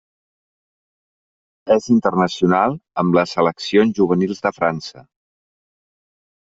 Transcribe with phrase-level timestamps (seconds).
[1.75, 5.09] És internacional amb les seleccions juvenils de França.